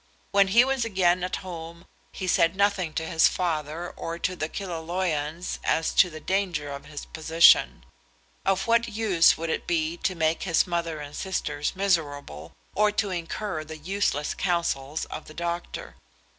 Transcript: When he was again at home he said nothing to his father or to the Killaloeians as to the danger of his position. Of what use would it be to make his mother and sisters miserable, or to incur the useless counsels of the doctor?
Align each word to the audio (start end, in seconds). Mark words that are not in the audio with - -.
When 0.31 0.47
he 0.47 0.65
was 0.65 0.83
again 0.83 1.23
at 1.23 1.35
home 1.45 1.85
he 2.11 2.25
said 2.25 2.55
nothing 2.55 2.91
to 2.93 3.05
his 3.05 3.27
father 3.27 3.91
or 3.91 4.17
to 4.17 4.35
the 4.35 4.49
Killaloeians 4.49 5.59
as 5.63 5.93
to 5.93 6.09
the 6.09 6.19
danger 6.19 6.71
of 6.71 6.85
his 6.85 7.05
position. 7.05 7.85
Of 8.43 8.65
what 8.65 8.87
use 8.87 9.37
would 9.37 9.51
it 9.51 9.67
be 9.67 9.97
to 9.97 10.15
make 10.15 10.41
his 10.41 10.65
mother 10.65 10.99
and 11.01 11.15
sisters 11.15 11.75
miserable, 11.75 12.53
or 12.73 12.91
to 12.93 13.11
incur 13.11 13.63
the 13.63 13.77
useless 13.77 14.33
counsels 14.33 15.05
of 15.05 15.25
the 15.25 15.35
doctor? 15.35 15.93